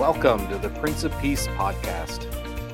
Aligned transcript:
Welcome 0.00 0.48
to 0.48 0.56
the 0.56 0.70
Prince 0.80 1.04
of 1.04 1.12
Peace 1.20 1.46
podcast. 1.48 2.24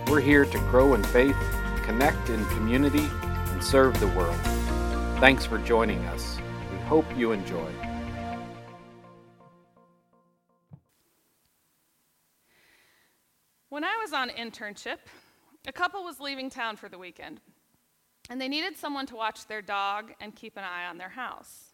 We're 0.08 0.21
here 0.21 0.44
to 0.44 0.58
grow 0.70 0.94
in 0.94 1.02
faith, 1.02 1.36
connect 1.82 2.28
in 2.28 2.44
community, 2.50 3.04
and 3.20 3.64
serve 3.64 3.98
the 3.98 4.06
world. 4.06 4.38
Thanks 5.18 5.44
for 5.44 5.58
joining 5.58 5.98
us. 6.04 6.38
We 6.70 6.78
hope 6.84 7.04
you 7.16 7.32
enjoy. 7.32 7.68
When 13.71 13.83
I 13.83 13.97
was 14.01 14.13
on 14.13 14.29
internship, 14.29 14.99
a 15.67 15.72
couple 15.72 16.05
was 16.05 16.21
leaving 16.21 16.49
town 16.49 16.77
for 16.77 16.89
the 16.89 16.97
weekend, 16.97 17.41
and 18.31 18.41
they 18.41 18.47
needed 18.47 18.77
someone 18.77 19.07
to 19.07 19.17
watch 19.17 19.49
their 19.49 19.63
dog 19.63 20.13
and 20.21 20.33
keep 20.33 20.57
an 20.57 20.63
eye 20.63 20.87
on 20.87 20.97
their 20.97 21.09
house. 21.09 21.73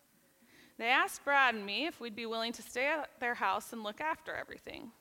They 0.79 0.89
asked 0.89 1.27
Brad 1.27 1.55
and 1.55 1.67
me 1.67 1.85
if 1.85 2.01
we'd 2.01 2.17
be 2.17 2.25
willing 2.25 2.53
to 2.55 2.63
stay 2.63 2.87
at 2.87 3.11
their 3.21 3.35
house 3.35 3.75
and 3.75 3.83
look 3.83 4.01
after 4.01 4.35
everything. 4.35 4.93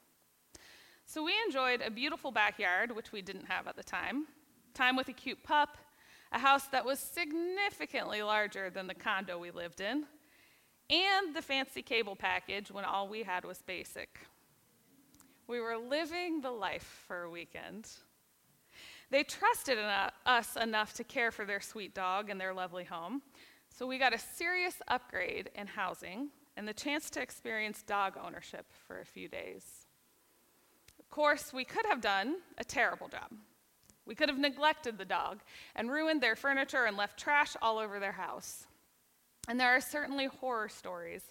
So 1.13 1.21
we 1.25 1.33
enjoyed 1.45 1.81
a 1.81 1.91
beautiful 1.91 2.31
backyard, 2.31 2.95
which 2.95 3.11
we 3.11 3.21
didn't 3.21 3.47
have 3.47 3.67
at 3.67 3.75
the 3.75 3.83
time, 3.83 4.27
time 4.73 4.95
with 4.95 5.09
a 5.09 5.11
cute 5.11 5.43
pup, 5.43 5.77
a 6.31 6.39
house 6.39 6.67
that 6.67 6.85
was 6.85 6.99
significantly 6.99 8.23
larger 8.23 8.69
than 8.69 8.87
the 8.87 8.93
condo 8.93 9.37
we 9.37 9.51
lived 9.51 9.81
in, 9.81 10.05
and 10.89 11.35
the 11.35 11.41
fancy 11.41 11.81
cable 11.81 12.15
package 12.15 12.71
when 12.71 12.85
all 12.85 13.09
we 13.09 13.23
had 13.23 13.43
was 13.43 13.61
basic. 13.61 14.19
We 15.47 15.59
were 15.59 15.75
living 15.75 16.39
the 16.39 16.51
life 16.51 17.03
for 17.05 17.23
a 17.23 17.29
weekend. 17.29 17.89
They 19.09 19.23
trusted 19.23 19.79
uh, 19.79 20.11
us 20.25 20.55
enough 20.55 20.93
to 20.93 21.03
care 21.03 21.31
for 21.31 21.43
their 21.43 21.59
sweet 21.59 21.93
dog 21.93 22.29
and 22.29 22.39
their 22.39 22.53
lovely 22.53 22.85
home, 22.85 23.21
so 23.69 23.85
we 23.85 23.97
got 23.97 24.13
a 24.13 24.17
serious 24.17 24.75
upgrade 24.87 25.49
in 25.55 25.67
housing 25.67 26.29
and 26.55 26.65
the 26.65 26.73
chance 26.73 27.09
to 27.09 27.21
experience 27.21 27.83
dog 27.83 28.13
ownership 28.17 28.65
for 28.87 29.01
a 29.01 29.05
few 29.05 29.27
days 29.27 29.87
course, 31.11 31.53
we 31.53 31.65
could 31.65 31.85
have 31.85 32.01
done 32.01 32.37
a 32.57 32.63
terrible 32.63 33.07
job. 33.07 33.31
We 34.05 34.15
could 34.15 34.29
have 34.29 34.39
neglected 34.39 34.97
the 34.97 35.05
dog 35.05 35.41
and 35.75 35.91
ruined 35.91 36.21
their 36.21 36.35
furniture 36.35 36.85
and 36.85 36.97
left 36.97 37.19
trash 37.19 37.55
all 37.61 37.77
over 37.77 37.99
their 37.99 38.11
house. 38.11 38.65
And 39.47 39.59
there 39.59 39.75
are 39.75 39.81
certainly 39.81 40.25
horror 40.25 40.69
stories 40.69 41.21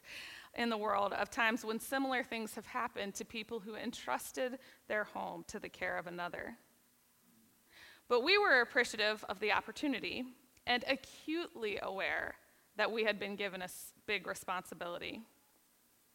in 0.55 0.69
the 0.69 0.77
world 0.77 1.13
of 1.13 1.31
times 1.31 1.65
when 1.65 1.79
similar 1.79 2.23
things 2.23 2.55
have 2.55 2.67
happened 2.67 3.15
to 3.15 3.25
people 3.25 3.61
who 3.61 3.75
entrusted 3.75 4.59
their 4.89 5.05
home 5.05 5.45
to 5.49 5.59
the 5.59 5.69
care 5.69 5.97
of 5.97 6.07
another. 6.07 6.57
But 8.09 8.25
we 8.25 8.39
were 8.39 8.61
appreciative 8.61 9.25
of 9.29 9.39
the 9.41 9.53
opportunity 9.53 10.25
and 10.67 10.85
acutely 10.89 11.79
aware 11.83 12.35
that 12.77 12.91
we 12.91 13.05
had 13.05 13.19
been 13.21 13.37
given 13.37 13.63
a 13.63 13.69
big 14.07 14.27
responsibility. 14.27 15.23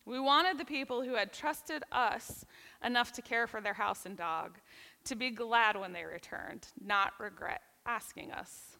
We 0.05 0.19
wanted 0.19 0.57
the 0.57 0.65
people 0.65 1.03
who 1.03 1.15
had 1.15 1.33
trusted 1.33 1.83
us 1.91 2.45
enough 2.83 3.11
to 3.13 3.21
care 3.21 3.47
for 3.47 3.59
their 3.59 3.73
house 3.73 4.05
and 4.05 4.15
dog 4.15 4.57
to 5.05 5.15
be 5.15 5.31
glad 5.31 5.79
when 5.79 5.93
they 5.93 6.05
returned, 6.05 6.67
not 6.83 7.13
regret 7.19 7.61
asking 7.85 8.31
us. 8.31 8.77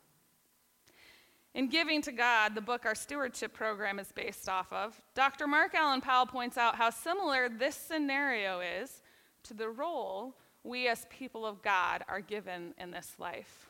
In 1.55 1.67
Giving 1.67 2.01
to 2.01 2.11
God, 2.11 2.53
the 2.53 2.61
book 2.61 2.85
our 2.85 2.95
stewardship 2.95 3.53
program 3.53 3.97
is 3.97 4.11
based 4.11 4.49
off 4.49 4.71
of, 4.73 4.99
Dr. 5.15 5.47
Mark 5.47 5.73
Allan 5.73 6.01
Powell 6.01 6.25
points 6.25 6.57
out 6.57 6.75
how 6.75 6.89
similar 6.89 7.47
this 7.47 7.75
scenario 7.75 8.59
is 8.59 9.01
to 9.43 9.53
the 9.53 9.69
role 9.69 10.35
we 10.63 10.87
as 10.87 11.05
people 11.09 11.45
of 11.45 11.61
God 11.61 12.03
are 12.07 12.19
given 12.19 12.73
in 12.77 12.91
this 12.91 13.15
life. 13.19 13.69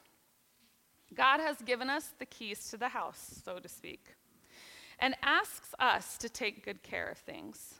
God 1.13 1.39
has 1.39 1.57
given 1.57 1.89
us 1.89 2.09
the 2.17 2.25
keys 2.25 2.69
to 2.69 2.77
the 2.77 2.87
house, 2.87 3.41
so 3.45 3.59
to 3.59 3.69
speak 3.69 4.15
and 4.99 5.15
asks 5.21 5.73
us 5.79 6.17
to 6.17 6.29
take 6.29 6.65
good 6.65 6.83
care 6.83 7.07
of 7.07 7.17
things. 7.17 7.75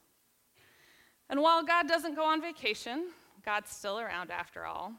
And 1.29 1.41
while 1.41 1.63
God 1.63 1.87
doesn't 1.87 2.15
go 2.15 2.25
on 2.25 2.41
vacation, 2.41 3.07
God's 3.43 3.71
still 3.71 3.99
around 3.99 4.31
after 4.31 4.65
all. 4.65 4.93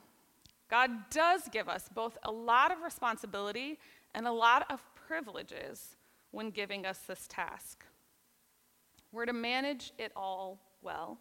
God 0.68 0.90
does 1.10 1.42
give 1.52 1.68
us 1.68 1.88
both 1.94 2.18
a 2.24 2.30
lot 2.30 2.72
of 2.72 2.82
responsibility 2.82 3.78
and 4.14 4.26
a 4.26 4.32
lot 4.32 4.70
of 4.70 4.82
privileges 5.06 5.96
when 6.32 6.50
giving 6.50 6.84
us 6.84 6.98
this 7.06 7.26
task. 7.28 7.84
We're 9.12 9.26
to 9.26 9.32
manage 9.32 9.92
it 9.98 10.12
all 10.16 10.58
well. 10.82 11.18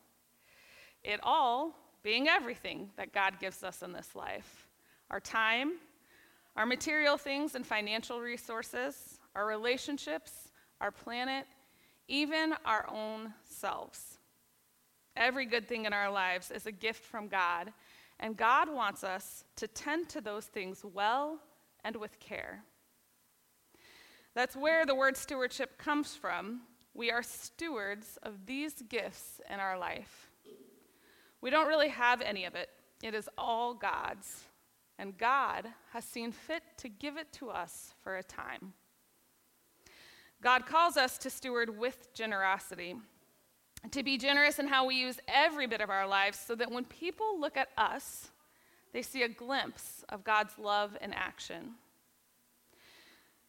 It 1.04 1.20
all 1.22 1.76
being 2.04 2.28
everything 2.28 2.90
that 2.98 3.14
God 3.14 3.40
gives 3.40 3.64
us 3.64 3.82
in 3.82 3.94
this 3.94 4.16
life 4.16 4.68
our 5.12 5.20
time, 5.20 5.74
our 6.56 6.66
material 6.66 7.16
things 7.16 7.54
and 7.54 7.66
financial 7.66 8.20
resources, 8.20 9.20
our 9.36 9.46
relationships, 9.46 10.45
our 10.82 10.92
planet, 10.92 11.46
even 12.08 12.54
our 12.66 12.88
own 12.92 13.34
selves. 13.44 14.20
Every 15.16 15.46
good 15.46 15.68
thing 15.68 15.86
in 15.86 15.94
our 15.94 16.12
lives 16.12 16.52
is 16.52 16.66
a 16.66 16.72
gift 16.72 17.04
from 17.04 17.28
God, 17.28 17.72
and 18.20 18.36
God 18.36 18.70
wants 18.70 19.04
us 19.04 19.46
to 19.56 19.68
tend 19.68 20.10
to 20.10 20.22
those 20.22 20.46
things 20.46 20.84
well 20.84 21.40
and 21.84 21.96
with 21.96 22.20
care. 22.20 22.64
That's 24.34 24.56
where 24.56 24.86
the 24.86 24.96
word 24.96 25.16
stewardship 25.16 25.78
comes 25.78 26.16
from. 26.16 26.62
We 26.94 27.12
are 27.12 27.24
stewards 27.24 28.18
of 28.24 28.46
these 28.46 28.82
gifts 28.90 29.40
in 29.50 29.60
our 29.60 29.78
life. 29.78 30.30
We 31.42 31.50
don't 31.50 31.68
really 31.68 31.90
have 31.90 32.22
any 32.22 32.46
of 32.46 32.56
it, 32.56 32.70
it 33.02 33.14
is 33.14 33.30
all 33.38 33.74
God's. 33.74 34.44
And 34.98 35.18
God 35.18 35.68
has 35.92 36.06
seen 36.06 36.32
fit 36.32 36.64
to 36.78 36.90
give 36.90 37.18
it 37.18 37.32
to 37.34 37.50
us 37.50 37.94
for 38.02 38.16
a 38.16 38.24
time. 38.24 38.74
God 40.46 40.68
calls 40.68 40.96
us 40.96 41.18
to 41.18 41.32
steward 41.32 41.76
with 41.76 42.14
generosity, 42.14 42.96
to 43.90 44.04
be 44.04 44.16
generous 44.16 44.60
in 44.60 44.68
how 44.68 44.86
we 44.86 44.94
use 44.94 45.20
every 45.28 45.66
bit 45.66 45.82
of 45.82 45.90
our 45.90 46.08
lives 46.08 46.38
so 46.38 46.54
that 46.54 46.70
when 46.72 46.86
people 46.86 47.40
look 47.40 47.58
at 47.58 47.70
us, 47.80 48.30
they 48.94 49.02
see 49.02 49.24
a 49.24 49.28
glimpse 49.28 50.06
of 50.10 50.24
God's 50.24 50.60
love 50.60 50.96
in 51.02 51.14
action. 51.14 51.72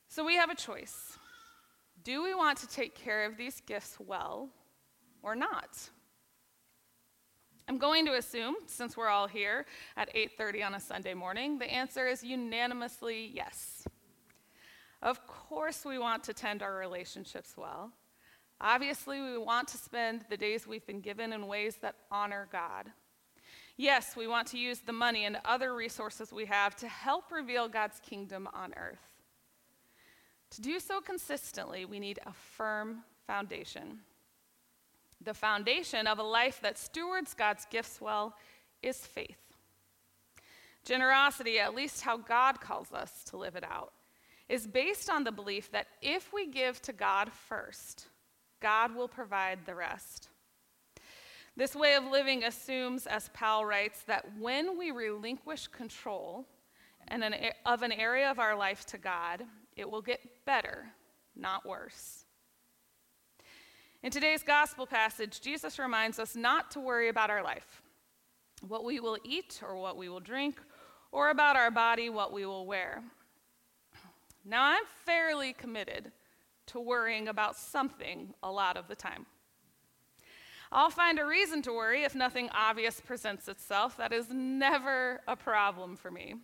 So 0.08 0.24
we 0.24 0.36
have 0.36 0.48
a 0.48 0.54
choice. 0.54 1.18
Do 2.02 2.22
we 2.22 2.32
want 2.32 2.56
to 2.60 2.66
take 2.66 2.94
care 2.94 3.26
of 3.26 3.36
these 3.36 3.60
gifts 3.66 3.98
well 4.00 4.48
or 5.22 5.36
not? 5.36 5.90
I'm 7.68 7.76
going 7.76 8.06
to 8.06 8.14
assume 8.14 8.54
since 8.64 8.96
we're 8.96 9.08
all 9.08 9.26
here 9.26 9.66
at 9.98 10.08
8:30 10.14 10.64
on 10.64 10.74
a 10.74 10.80
Sunday 10.80 11.12
morning, 11.12 11.58
the 11.58 11.70
answer 11.70 12.06
is 12.06 12.24
unanimously 12.24 13.32
yes. 13.34 13.75
Of 15.02 15.26
course, 15.26 15.84
we 15.84 15.98
want 15.98 16.24
to 16.24 16.32
tend 16.32 16.62
our 16.62 16.76
relationships 16.76 17.54
well. 17.56 17.92
Obviously, 18.60 19.20
we 19.20 19.36
want 19.36 19.68
to 19.68 19.76
spend 19.76 20.24
the 20.30 20.36
days 20.36 20.66
we've 20.66 20.86
been 20.86 21.00
given 21.00 21.32
in 21.32 21.46
ways 21.46 21.76
that 21.82 21.96
honor 22.10 22.48
God. 22.50 22.90
Yes, 23.76 24.16
we 24.16 24.26
want 24.26 24.48
to 24.48 24.58
use 24.58 24.78
the 24.78 24.92
money 24.92 25.26
and 25.26 25.38
other 25.44 25.74
resources 25.74 26.32
we 26.32 26.46
have 26.46 26.74
to 26.76 26.88
help 26.88 27.30
reveal 27.30 27.68
God's 27.68 28.00
kingdom 28.00 28.48
on 28.54 28.72
earth. 28.76 29.12
To 30.50 30.62
do 30.62 30.80
so 30.80 31.00
consistently, 31.00 31.84
we 31.84 32.00
need 32.00 32.18
a 32.24 32.32
firm 32.32 33.02
foundation. 33.26 33.98
The 35.20 35.34
foundation 35.34 36.06
of 36.06 36.18
a 36.18 36.22
life 36.22 36.60
that 36.62 36.78
stewards 36.78 37.34
God's 37.34 37.66
gifts 37.66 38.00
well 38.00 38.34
is 38.82 38.98
faith. 38.98 39.36
Generosity, 40.84 41.58
at 41.58 41.74
least 41.74 42.02
how 42.02 42.16
God 42.16 42.60
calls 42.60 42.92
us 42.92 43.24
to 43.24 43.36
live 43.36 43.56
it 43.56 43.64
out, 43.64 43.92
is 44.48 44.66
based 44.66 45.10
on 45.10 45.24
the 45.24 45.32
belief 45.32 45.70
that 45.72 45.88
if 46.00 46.32
we 46.32 46.46
give 46.46 46.80
to 46.82 46.92
God 46.92 47.32
first, 47.32 48.06
God 48.60 48.94
will 48.94 49.08
provide 49.08 49.60
the 49.66 49.74
rest. 49.74 50.28
This 51.56 51.74
way 51.74 51.94
of 51.94 52.04
living 52.04 52.44
assumes, 52.44 53.06
as 53.06 53.30
Powell 53.32 53.64
writes, 53.64 54.02
that 54.02 54.26
when 54.38 54.78
we 54.78 54.90
relinquish 54.90 55.68
control 55.68 56.46
an, 57.08 57.34
of 57.64 57.82
an 57.82 57.92
area 57.92 58.30
of 58.30 58.38
our 58.38 58.54
life 58.54 58.84
to 58.86 58.98
God, 58.98 59.42
it 59.74 59.90
will 59.90 60.02
get 60.02 60.20
better, 60.44 60.86
not 61.34 61.66
worse. 61.66 62.24
In 64.02 64.10
today's 64.10 64.42
gospel 64.42 64.86
passage, 64.86 65.40
Jesus 65.40 65.78
reminds 65.78 66.18
us 66.18 66.36
not 66.36 66.70
to 66.72 66.80
worry 66.80 67.08
about 67.08 67.30
our 67.30 67.42
life, 67.42 67.82
what 68.60 68.84
we 68.84 69.00
will 69.00 69.18
eat 69.24 69.60
or 69.66 69.76
what 69.76 69.96
we 69.96 70.08
will 70.08 70.20
drink, 70.20 70.60
or 71.10 71.30
about 71.30 71.56
our 71.56 71.70
body, 71.70 72.10
what 72.10 72.32
we 72.32 72.44
will 72.44 72.66
wear. 72.66 73.02
Now, 74.48 74.64
I'm 74.64 74.84
fairly 75.04 75.52
committed 75.52 76.12
to 76.66 76.80
worrying 76.80 77.26
about 77.26 77.56
something 77.56 78.32
a 78.42 78.50
lot 78.50 78.76
of 78.76 78.86
the 78.86 78.94
time. 78.94 79.26
I'll 80.70 80.90
find 80.90 81.18
a 81.18 81.26
reason 81.26 81.62
to 81.62 81.72
worry 81.72 82.04
if 82.04 82.14
nothing 82.14 82.48
obvious 82.52 83.00
presents 83.00 83.48
itself. 83.48 83.96
That 83.96 84.12
is 84.12 84.26
never 84.30 85.20
a 85.26 85.34
problem 85.34 85.96
for 85.96 86.10
me. 86.10 86.34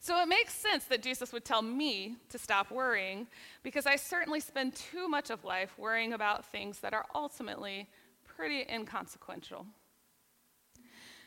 So 0.00 0.20
it 0.22 0.28
makes 0.28 0.54
sense 0.54 0.84
that 0.84 1.02
Jesus 1.02 1.32
would 1.32 1.44
tell 1.44 1.60
me 1.62 2.16
to 2.30 2.38
stop 2.38 2.70
worrying 2.70 3.26
because 3.62 3.86
I 3.86 3.96
certainly 3.96 4.40
spend 4.40 4.74
too 4.74 5.08
much 5.08 5.30
of 5.30 5.44
life 5.44 5.78
worrying 5.78 6.14
about 6.14 6.46
things 6.46 6.80
that 6.80 6.94
are 6.94 7.04
ultimately 7.14 7.88
pretty 8.24 8.64
inconsequential. 8.70 9.66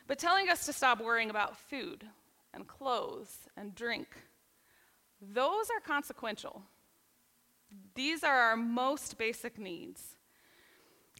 But 0.07 0.17
telling 0.19 0.49
us 0.49 0.65
to 0.65 0.73
stop 0.73 1.01
worrying 1.01 1.29
about 1.29 1.57
food 1.57 2.03
and 2.53 2.67
clothes 2.67 3.47
and 3.55 3.75
drink 3.75 4.07
those 5.31 5.69
are 5.69 5.79
consequential. 5.85 6.63
These 7.95 8.23
are 8.23 8.35
our 8.35 8.57
most 8.57 9.17
basic 9.17 9.57
needs. 9.57 10.15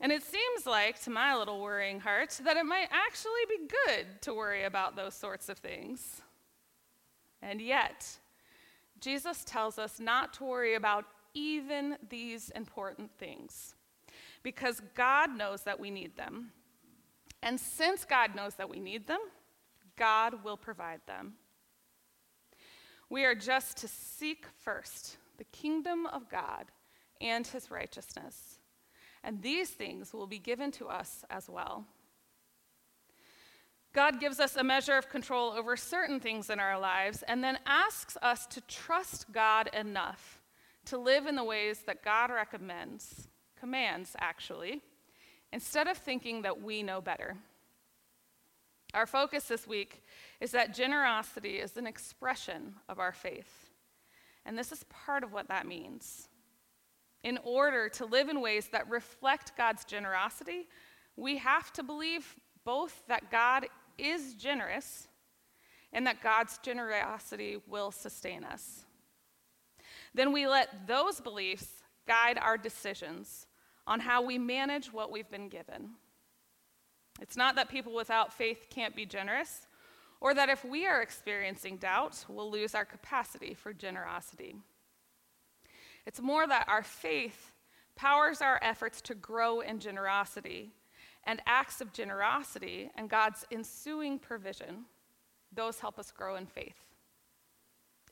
And 0.01 0.11
it 0.11 0.23
seems 0.23 0.65
like, 0.65 1.01
to 1.03 1.09
my 1.09 1.35
little 1.35 1.61
worrying 1.61 1.99
heart, 1.99 2.39
that 2.43 2.57
it 2.57 2.65
might 2.65 2.89
actually 2.91 3.31
be 3.47 3.67
good 3.85 4.21
to 4.21 4.33
worry 4.33 4.63
about 4.63 4.95
those 4.95 5.13
sorts 5.13 5.49
of 5.49 5.59
things. 5.59 6.21
And 7.41 7.61
yet, 7.61 8.17
Jesus 8.99 9.43
tells 9.43 9.77
us 9.77 9.99
not 9.99 10.33
to 10.35 10.45
worry 10.45 10.75
about 10.75 11.05
even 11.33 11.97
these 12.09 12.49
important 12.51 13.11
things 13.17 13.75
because 14.43 14.81
God 14.95 15.35
knows 15.35 15.63
that 15.63 15.79
we 15.79 15.89
need 15.89 16.15
them. 16.15 16.51
And 17.41 17.59
since 17.59 18.05
God 18.05 18.35
knows 18.35 18.55
that 18.55 18.69
we 18.69 18.79
need 18.79 19.07
them, 19.07 19.19
God 19.97 20.43
will 20.43 20.57
provide 20.57 21.01
them. 21.05 21.33
We 23.09 23.25
are 23.25 23.35
just 23.35 23.77
to 23.77 23.87
seek 23.87 24.45
first 24.63 25.17
the 25.37 25.43
kingdom 25.45 26.05
of 26.07 26.29
God 26.29 26.65
and 27.21 27.45
his 27.45 27.71
righteousness, 27.71 28.59
and 29.23 29.41
these 29.41 29.69
things 29.69 30.13
will 30.13 30.27
be 30.27 30.39
given 30.39 30.71
to 30.71 30.87
us 30.87 31.23
as 31.29 31.49
well. 31.49 31.85
God 33.93 34.19
gives 34.19 34.39
us 34.39 34.55
a 34.55 34.63
measure 34.63 34.97
of 34.97 35.09
control 35.09 35.51
over 35.51 35.77
certain 35.77 36.19
things 36.19 36.49
in 36.49 36.59
our 36.59 36.79
lives 36.79 37.23
and 37.27 37.43
then 37.43 37.59
asks 37.65 38.17
us 38.23 38.47
to 38.47 38.61
trust 38.61 39.31
God 39.31 39.69
enough 39.71 40.41
to 40.85 40.97
live 40.97 41.27
in 41.27 41.35
the 41.35 41.43
ways 41.43 41.83
that 41.85 42.03
God 42.03 42.29
recommends, 42.31 43.27
commands 43.57 44.15
actually, 44.19 44.81
instead 45.51 45.87
of 45.87 45.97
thinking 45.97 46.41
that 46.41 46.61
we 46.61 46.83
know 46.83 46.99
better. 47.01 47.37
Our 48.93 49.05
focus 49.07 49.45
this 49.45 49.67
week 49.67 50.03
is 50.39 50.51
that 50.51 50.73
generosity 50.73 51.55
is 51.55 51.77
an 51.77 51.87
expression 51.87 52.75
of 52.87 52.99
our 52.99 53.11
faith. 53.11 53.69
And 54.45 54.57
this 54.57 54.71
is 54.71 54.85
part 54.89 55.23
of 55.23 55.33
what 55.33 55.47
that 55.47 55.65
means. 55.65 56.27
In 57.23 57.39
order 57.43 57.89
to 57.89 58.05
live 58.05 58.29
in 58.29 58.41
ways 58.41 58.67
that 58.71 58.89
reflect 58.89 59.57
God's 59.57 59.85
generosity, 59.85 60.67
we 61.15 61.37
have 61.37 61.71
to 61.73 61.83
believe 61.83 62.35
both 62.65 63.03
that 63.07 63.31
God 63.31 63.67
is 63.97 64.33
generous 64.33 65.07
and 65.91 66.05
that 66.07 66.21
God's 66.21 66.57
generosity 66.59 67.57
will 67.67 67.91
sustain 67.91 68.43
us. 68.43 68.85
Then 70.13 70.33
we 70.33 70.47
let 70.47 70.87
those 70.87 71.21
beliefs 71.21 71.67
guide 72.07 72.37
our 72.37 72.57
decisions 72.57 73.47
on 73.87 73.99
how 73.99 74.21
we 74.21 74.37
manage 74.37 74.91
what 74.91 75.11
we've 75.11 75.29
been 75.29 75.49
given. 75.49 75.91
It's 77.23 77.37
not 77.37 77.55
that 77.55 77.69
people 77.69 77.93
without 77.93 78.33
faith 78.33 78.67
can't 78.69 78.97
be 78.97 79.05
generous, 79.05 79.65
or 80.19 80.33
that 80.33 80.49
if 80.49 80.65
we 80.65 80.85
are 80.85 81.01
experiencing 81.01 81.77
doubt, 81.77 82.25
we'll 82.27 82.51
lose 82.51 82.75
our 82.75 82.83
capacity 82.83 83.53
for 83.53 83.71
generosity. 83.71 84.57
It's 86.05 86.19
more 86.19 86.45
that 86.45 86.67
our 86.67 86.83
faith 86.83 87.53
powers 87.95 88.41
our 88.41 88.59
efforts 88.61 88.99
to 89.03 89.15
grow 89.15 89.61
in 89.61 89.79
generosity 89.79 90.73
and 91.23 91.41
acts 91.45 91.79
of 91.79 91.93
generosity 91.93 92.91
and 92.97 93.09
God's 93.09 93.45
ensuing 93.49 94.19
provision, 94.19 94.83
those 95.53 95.79
help 95.79 95.99
us 95.99 96.11
grow 96.11 96.35
in 96.35 96.45
faith. 96.45 96.83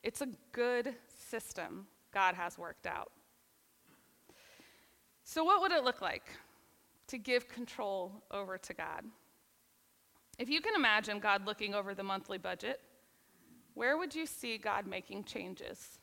It's 0.02 0.22
a 0.22 0.28
good 0.52 0.94
system 1.28 1.86
God 2.14 2.34
has 2.34 2.56
worked 2.56 2.86
out. 2.86 3.12
So, 5.22 5.44
what 5.44 5.60
would 5.60 5.72
it 5.72 5.84
look 5.84 6.00
like 6.00 6.24
to 7.12 7.18
give 7.18 7.46
control 7.46 8.24
over 8.30 8.56
to 8.56 8.72
God? 8.72 9.04
If 10.38 10.48
you 10.48 10.62
can 10.62 10.74
imagine 10.74 11.20
God 11.20 11.46
looking 11.46 11.74
over 11.74 11.94
the 11.94 12.02
monthly 12.02 12.38
budget, 12.38 12.80
where 13.74 13.98
would 13.98 14.14
you 14.14 14.24
see 14.24 14.56
God 14.56 14.86
making 14.86 15.24
changes? 15.24 15.98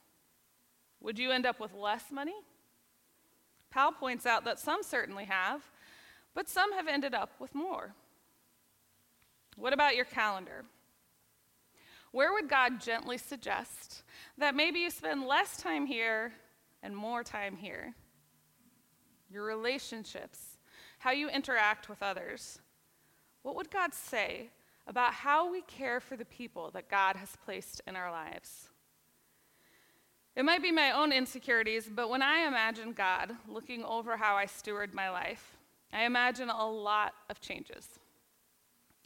Would 1.01 1.17
you 1.17 1.31
end 1.31 1.47
up 1.47 1.59
with 1.59 1.73
less 1.73 2.11
money? 2.11 2.35
Powell 3.71 3.91
points 3.91 4.27
out 4.27 4.45
that 4.45 4.59
some 4.59 4.83
certainly 4.83 5.25
have, 5.25 5.63
but 6.35 6.47
some 6.47 6.73
have 6.73 6.88
ended 6.88 7.15
up 7.15 7.31
with 7.39 7.56
more. 7.56 7.95
What 9.56 9.73
about 9.73 9.95
your 9.95 10.06
calendar? 10.06 10.63
Where 12.11 12.33
would 12.33 12.50
God 12.50 12.79
gently 12.79 13.17
suggest 13.17 14.03
that 14.38 14.53
maybe 14.53 14.79
you 14.79 14.91
spend 14.91 15.25
less 15.25 15.57
time 15.57 15.88
here 15.88 16.33
and 16.83 16.95
more 16.95 17.23
time 17.23 17.57
here? 17.57 17.95
Your 19.31 19.44
relationships, 19.44 20.48
how 20.99 21.11
you 21.11 21.29
interact 21.29 21.89
with 21.89 22.03
others. 22.03 22.59
What 23.41 23.55
would 23.55 23.71
God 23.71 23.93
say 23.93 24.49
about 24.87 25.13
how 25.13 25.51
we 25.51 25.61
care 25.61 25.99
for 25.99 26.15
the 26.15 26.25
people 26.25 26.71
that 26.71 26.89
God 26.89 27.15
has 27.15 27.35
placed 27.43 27.81
in 27.87 27.95
our 27.95 28.11
lives? 28.11 28.69
It 30.35 30.43
might 30.43 30.61
be 30.61 30.71
my 30.71 30.91
own 30.91 31.11
insecurities, 31.11 31.89
but 31.93 32.09
when 32.09 32.21
I 32.21 32.47
imagine 32.47 32.93
God 32.93 33.31
looking 33.47 33.83
over 33.83 34.17
how 34.17 34.35
I 34.35 34.45
steward 34.45 34.93
my 34.93 35.09
life, 35.09 35.57
I 35.91 36.03
imagine 36.03 36.49
a 36.49 36.69
lot 36.69 37.13
of 37.29 37.41
changes. 37.41 37.99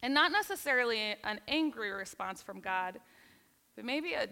And 0.01 0.13
not 0.13 0.31
necessarily 0.31 1.15
an 1.23 1.39
angry 1.47 1.91
response 1.91 2.41
from 2.41 2.59
God, 2.59 2.99
but 3.75 3.85
maybe 3.85 4.13
a 4.13 4.27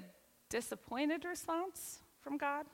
disappointed 0.49 1.25
response 1.25 1.99
from 2.21 2.37
God. 2.37 2.65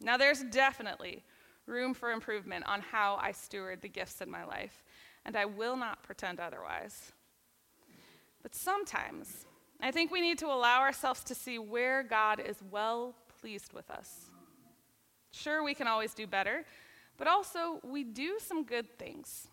Now, 0.00 0.16
there's 0.16 0.42
definitely 0.42 1.22
room 1.66 1.94
for 1.94 2.10
improvement 2.10 2.64
on 2.66 2.80
how 2.80 3.18
I 3.20 3.32
steward 3.32 3.82
the 3.82 3.88
gifts 3.88 4.20
in 4.20 4.30
my 4.30 4.44
life, 4.44 4.82
and 5.24 5.36
I 5.36 5.44
will 5.44 5.76
not 5.76 6.02
pretend 6.02 6.40
otherwise. 6.40 7.12
But 8.42 8.54
sometimes, 8.54 9.46
I 9.80 9.90
think 9.90 10.10
we 10.10 10.20
need 10.20 10.38
to 10.38 10.46
allow 10.46 10.80
ourselves 10.80 11.22
to 11.24 11.34
see 11.34 11.58
where 11.58 12.02
God 12.02 12.40
is 12.40 12.56
well 12.70 13.14
pleased 13.40 13.72
with 13.72 13.90
us. 13.90 14.30
Sure, 15.32 15.62
we 15.62 15.74
can 15.74 15.86
always 15.86 16.14
do 16.14 16.26
better, 16.26 16.64
but 17.16 17.26
also 17.26 17.80
we 17.82 18.04
do 18.04 18.38
some 18.38 18.64
good 18.64 18.98
things. 18.98 19.48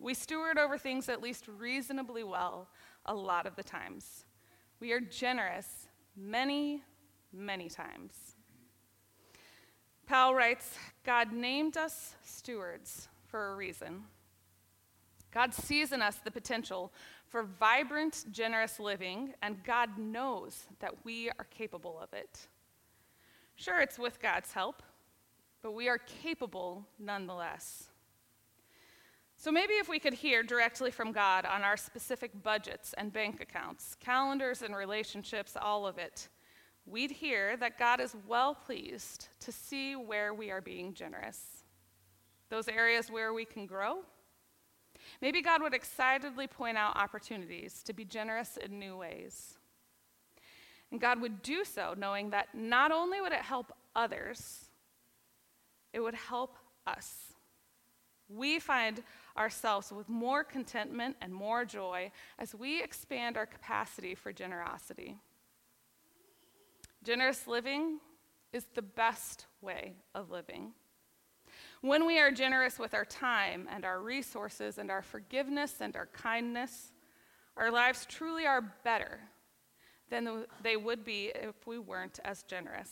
We 0.00 0.14
steward 0.14 0.58
over 0.58 0.78
things 0.78 1.08
at 1.08 1.22
least 1.22 1.48
reasonably 1.48 2.24
well 2.24 2.68
a 3.04 3.14
lot 3.14 3.46
of 3.46 3.56
the 3.56 3.62
times. 3.62 4.24
We 4.80 4.92
are 4.92 5.00
generous 5.00 5.88
many, 6.16 6.82
many 7.32 7.68
times. 7.68 8.35
Powell 10.06 10.34
writes 10.34 10.78
God 11.04 11.32
named 11.32 11.76
us 11.76 12.14
stewards 12.22 13.08
for 13.26 13.52
a 13.52 13.56
reason. 13.56 14.04
God 15.34 15.52
sees 15.52 15.92
in 15.92 16.00
us 16.00 16.16
the 16.24 16.30
potential 16.30 16.92
for 17.26 17.42
vibrant, 17.42 18.24
generous 18.30 18.78
living, 18.78 19.34
and 19.42 19.62
God 19.64 19.98
knows 19.98 20.66
that 20.78 21.04
we 21.04 21.28
are 21.30 21.46
capable 21.50 21.98
of 22.00 22.12
it. 22.14 22.46
Sure, 23.56 23.80
it's 23.80 23.98
with 23.98 24.22
God's 24.22 24.52
help, 24.52 24.82
but 25.60 25.72
we 25.72 25.88
are 25.88 25.98
capable 25.98 26.86
nonetheless. 26.98 27.88
So 29.36 29.50
maybe 29.50 29.74
if 29.74 29.88
we 29.88 29.98
could 29.98 30.14
hear 30.14 30.42
directly 30.42 30.90
from 30.90 31.12
God 31.12 31.44
on 31.44 31.62
our 31.62 31.76
specific 31.76 32.42
budgets 32.42 32.94
and 32.96 33.12
bank 33.12 33.40
accounts, 33.40 33.96
calendars 34.00 34.62
and 34.62 34.74
relationships, 34.74 35.56
all 35.60 35.86
of 35.86 35.98
it, 35.98 36.28
we'd 36.86 37.10
hear 37.10 37.56
that 37.56 37.78
God 37.78 38.00
is 38.00 38.14
well 38.26 38.54
pleased 38.54 39.28
to 39.40 39.52
see 39.52 39.96
where 39.96 40.32
we 40.32 40.50
are 40.50 40.60
being 40.60 40.94
generous. 40.94 41.64
Those 42.48 42.68
areas 42.68 43.10
where 43.10 43.32
we 43.32 43.44
can 43.44 43.66
grow. 43.66 43.98
Maybe 45.20 45.42
God 45.42 45.62
would 45.62 45.74
excitedly 45.74 46.46
point 46.46 46.78
out 46.78 46.96
opportunities 46.96 47.82
to 47.84 47.92
be 47.92 48.04
generous 48.04 48.56
in 48.56 48.78
new 48.78 48.96
ways. 48.96 49.58
And 50.90 51.00
God 51.00 51.20
would 51.20 51.42
do 51.42 51.64
so 51.64 51.94
knowing 51.96 52.30
that 52.30 52.54
not 52.54 52.92
only 52.92 53.20
would 53.20 53.32
it 53.32 53.42
help 53.42 53.72
others, 53.94 54.66
it 55.92 56.00
would 56.00 56.14
help 56.14 56.56
us. 56.86 57.16
We 58.28 58.58
find 58.58 59.02
ourselves 59.36 59.92
with 59.92 60.08
more 60.08 60.44
contentment 60.44 61.16
and 61.20 61.32
more 61.32 61.64
joy 61.64 62.10
as 62.38 62.54
we 62.54 62.82
expand 62.82 63.36
our 63.36 63.46
capacity 63.46 64.14
for 64.14 64.32
generosity. 64.32 65.16
Generous 67.06 67.46
living 67.46 68.00
is 68.52 68.66
the 68.74 68.82
best 68.82 69.46
way 69.60 69.94
of 70.12 70.32
living. 70.32 70.72
When 71.80 72.04
we 72.04 72.18
are 72.18 72.32
generous 72.32 72.80
with 72.80 72.94
our 72.94 73.04
time 73.04 73.68
and 73.70 73.84
our 73.84 74.02
resources 74.02 74.76
and 74.76 74.90
our 74.90 75.02
forgiveness 75.02 75.76
and 75.78 75.94
our 75.94 76.06
kindness, 76.06 76.90
our 77.56 77.70
lives 77.70 78.06
truly 78.06 78.44
are 78.44 78.74
better 78.82 79.20
than 80.10 80.46
they 80.64 80.76
would 80.76 81.04
be 81.04 81.30
if 81.32 81.64
we 81.64 81.78
weren't 81.78 82.18
as 82.24 82.42
generous. 82.42 82.90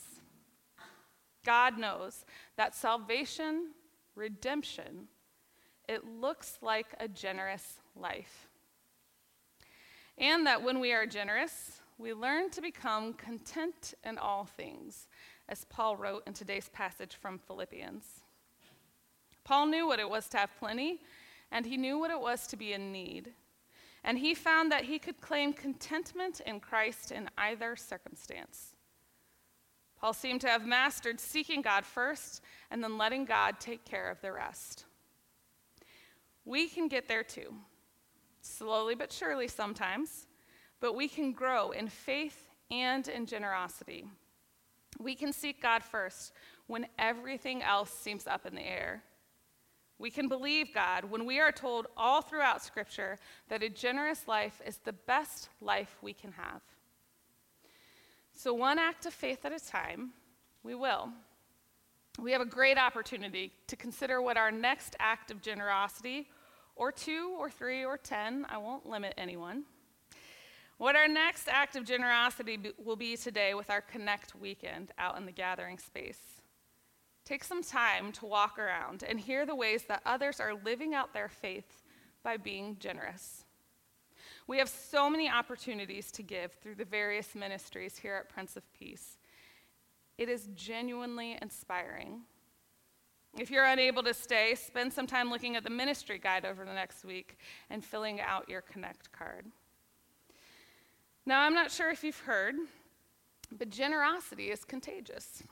God 1.44 1.76
knows 1.76 2.24
that 2.56 2.76
salvation, 2.76 3.72
redemption, 4.14 5.08
it 5.88 6.04
looks 6.04 6.58
like 6.62 6.94
a 7.00 7.08
generous 7.08 7.80
life. 7.96 8.46
And 10.16 10.46
that 10.46 10.62
when 10.62 10.78
we 10.78 10.92
are 10.92 11.04
generous, 11.04 11.80
we 11.98 12.12
learn 12.12 12.50
to 12.50 12.60
become 12.60 13.12
content 13.14 13.94
in 14.04 14.18
all 14.18 14.44
things, 14.44 15.06
as 15.48 15.64
Paul 15.66 15.96
wrote 15.96 16.24
in 16.26 16.32
today's 16.32 16.68
passage 16.70 17.14
from 17.14 17.38
Philippians. 17.38 18.04
Paul 19.44 19.66
knew 19.66 19.86
what 19.86 20.00
it 20.00 20.08
was 20.08 20.28
to 20.30 20.38
have 20.38 20.58
plenty, 20.58 21.00
and 21.52 21.66
he 21.66 21.76
knew 21.76 21.98
what 21.98 22.10
it 22.10 22.20
was 22.20 22.46
to 22.48 22.56
be 22.56 22.72
in 22.72 22.90
need. 22.90 23.32
And 24.02 24.18
he 24.18 24.34
found 24.34 24.72
that 24.72 24.84
he 24.84 24.98
could 24.98 25.20
claim 25.20 25.52
contentment 25.52 26.40
in 26.40 26.60
Christ 26.60 27.12
in 27.12 27.28
either 27.38 27.76
circumstance. 27.76 28.74
Paul 29.98 30.12
seemed 30.12 30.40
to 30.42 30.48
have 30.48 30.66
mastered 30.66 31.20
seeking 31.20 31.62
God 31.62 31.86
first 31.86 32.42
and 32.70 32.82
then 32.82 32.98
letting 32.98 33.24
God 33.24 33.60
take 33.60 33.84
care 33.84 34.10
of 34.10 34.20
the 34.20 34.32
rest. 34.32 34.84
We 36.44 36.68
can 36.68 36.88
get 36.88 37.08
there 37.08 37.22
too, 37.22 37.54
slowly 38.42 38.94
but 38.94 39.12
surely 39.12 39.48
sometimes, 39.48 40.26
but 40.80 40.94
we 40.94 41.08
can 41.08 41.32
grow 41.32 41.70
in 41.70 41.88
faith 41.88 42.48
and 42.70 43.08
in 43.08 43.26
generosity. 43.26 44.04
We 44.98 45.14
can 45.14 45.32
seek 45.32 45.62
God 45.62 45.82
first 45.82 46.32
when 46.66 46.86
everything 46.98 47.62
else 47.62 47.90
seems 47.90 48.26
up 48.26 48.46
in 48.46 48.54
the 48.54 48.62
air. 48.66 49.02
We 49.98 50.10
can 50.10 50.28
believe 50.28 50.74
God 50.74 51.04
when 51.04 51.24
we 51.24 51.40
are 51.40 51.52
told 51.52 51.86
all 51.96 52.20
throughout 52.20 52.62
Scripture 52.62 53.18
that 53.48 53.62
a 53.62 53.68
generous 53.68 54.26
life 54.26 54.60
is 54.66 54.78
the 54.78 54.92
best 54.92 55.48
life 55.60 55.96
we 56.02 56.12
can 56.12 56.32
have. 56.32 56.60
So, 58.36 58.52
one 58.52 58.78
act 58.78 59.06
of 59.06 59.14
faith 59.14 59.44
at 59.44 59.52
a 59.52 59.64
time, 59.64 60.10
we 60.64 60.74
will. 60.74 61.10
We 62.20 62.32
have 62.32 62.40
a 62.40 62.46
great 62.46 62.78
opportunity 62.78 63.52
to 63.68 63.76
consider 63.76 64.20
what 64.20 64.36
our 64.36 64.50
next 64.50 64.96
act 64.98 65.30
of 65.30 65.40
generosity, 65.40 66.28
or 66.76 66.90
two, 66.90 67.36
or 67.38 67.48
three, 67.48 67.84
or 67.84 67.96
ten, 67.96 68.46
I 68.48 68.58
won't 68.58 68.86
limit 68.86 69.14
anyone, 69.16 69.62
what 70.78 70.96
our 70.96 71.08
next 71.08 71.48
act 71.48 71.76
of 71.76 71.84
generosity 71.84 72.58
will 72.82 72.96
be 72.96 73.16
today 73.16 73.54
with 73.54 73.70
our 73.70 73.80
Connect 73.80 74.34
weekend 74.34 74.92
out 74.98 75.16
in 75.16 75.26
the 75.26 75.32
gathering 75.32 75.78
space. 75.78 76.18
Take 77.24 77.44
some 77.44 77.62
time 77.62 78.12
to 78.12 78.26
walk 78.26 78.58
around 78.58 79.02
and 79.02 79.18
hear 79.18 79.46
the 79.46 79.54
ways 79.54 79.84
that 79.84 80.02
others 80.04 80.40
are 80.40 80.54
living 80.54 80.94
out 80.94 81.14
their 81.14 81.28
faith 81.28 81.82
by 82.22 82.36
being 82.36 82.76
generous. 82.78 83.44
We 84.46 84.58
have 84.58 84.68
so 84.68 85.08
many 85.08 85.30
opportunities 85.30 86.10
to 86.12 86.22
give 86.22 86.52
through 86.52 86.74
the 86.74 86.84
various 86.84 87.34
ministries 87.34 87.96
here 87.96 88.16
at 88.16 88.28
Prince 88.28 88.56
of 88.56 88.74
Peace. 88.74 89.18
It 90.18 90.28
is 90.28 90.48
genuinely 90.54 91.38
inspiring. 91.40 92.22
If 93.38 93.50
you're 93.50 93.64
unable 93.64 94.02
to 94.02 94.14
stay, 94.14 94.54
spend 94.54 94.92
some 94.92 95.06
time 95.06 95.30
looking 95.30 95.56
at 95.56 95.64
the 95.64 95.70
ministry 95.70 96.18
guide 96.18 96.44
over 96.44 96.64
the 96.64 96.74
next 96.74 97.04
week 97.04 97.38
and 97.70 97.82
filling 97.82 98.20
out 98.20 98.48
your 98.48 98.60
Connect 98.60 99.10
card. 99.12 99.46
Now, 101.26 101.42
I'm 101.42 101.54
not 101.54 101.70
sure 101.70 101.90
if 101.90 102.04
you've 102.04 102.18
heard, 102.20 102.54
but 103.50 103.70
generosity 103.70 104.50
is 104.50 104.64
contagious. 104.64 105.42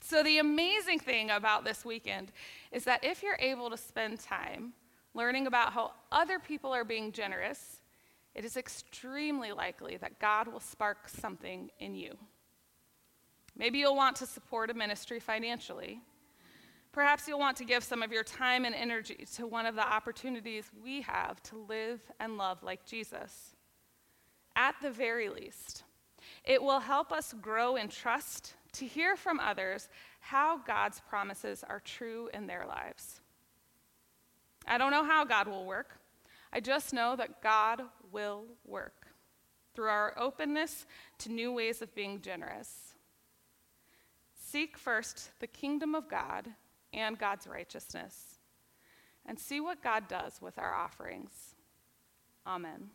So, 0.00 0.22
the 0.22 0.38
amazing 0.38 1.00
thing 1.00 1.30
about 1.30 1.64
this 1.64 1.84
weekend 1.84 2.32
is 2.72 2.84
that 2.84 3.04
if 3.04 3.22
you're 3.22 3.38
able 3.40 3.68
to 3.68 3.76
spend 3.76 4.20
time 4.20 4.72
learning 5.12 5.46
about 5.46 5.72
how 5.72 5.92
other 6.10 6.38
people 6.38 6.72
are 6.72 6.84
being 6.84 7.12
generous, 7.12 7.82
it 8.34 8.44
is 8.44 8.56
extremely 8.56 9.52
likely 9.52 9.96
that 9.96 10.18
God 10.18 10.48
will 10.48 10.60
spark 10.60 11.08
something 11.08 11.70
in 11.80 11.94
you. 11.94 12.16
Maybe 13.56 13.78
you'll 13.78 13.96
want 13.96 14.16
to 14.16 14.26
support 14.26 14.70
a 14.70 14.74
ministry 14.74 15.18
financially. 15.18 16.00
Perhaps 16.92 17.26
you'll 17.26 17.40
want 17.40 17.56
to 17.58 17.64
give 17.64 17.82
some 17.82 18.02
of 18.02 18.12
your 18.12 18.22
time 18.22 18.64
and 18.64 18.74
energy 18.74 19.26
to 19.34 19.46
one 19.46 19.66
of 19.66 19.74
the 19.74 19.86
opportunities 19.86 20.70
we 20.82 21.02
have 21.02 21.42
to 21.44 21.56
live 21.68 22.00
and 22.20 22.38
love 22.38 22.62
like 22.62 22.86
Jesus. 22.86 23.56
At 24.58 24.74
the 24.82 24.90
very 24.90 25.28
least, 25.28 25.84
it 26.44 26.60
will 26.60 26.80
help 26.80 27.12
us 27.12 27.32
grow 27.40 27.76
in 27.76 27.88
trust 27.88 28.54
to 28.72 28.84
hear 28.84 29.14
from 29.14 29.38
others 29.38 29.88
how 30.18 30.58
God's 30.58 31.00
promises 31.08 31.64
are 31.66 31.78
true 31.78 32.28
in 32.34 32.48
their 32.48 32.66
lives. 32.66 33.20
I 34.66 34.76
don't 34.76 34.90
know 34.90 35.04
how 35.04 35.24
God 35.24 35.46
will 35.46 35.64
work. 35.64 36.00
I 36.52 36.58
just 36.58 36.92
know 36.92 37.14
that 37.14 37.40
God 37.40 37.82
will 38.10 38.46
work 38.66 39.06
through 39.74 39.90
our 39.90 40.12
openness 40.18 40.86
to 41.18 41.30
new 41.30 41.52
ways 41.52 41.80
of 41.80 41.94
being 41.94 42.20
generous. 42.20 42.94
Seek 44.34 44.76
first 44.76 45.30
the 45.38 45.46
kingdom 45.46 45.94
of 45.94 46.08
God 46.08 46.48
and 46.92 47.16
God's 47.16 47.46
righteousness, 47.46 48.40
and 49.24 49.38
see 49.38 49.60
what 49.60 49.84
God 49.84 50.08
does 50.08 50.40
with 50.42 50.58
our 50.58 50.74
offerings. 50.74 51.54
Amen. 52.44 52.90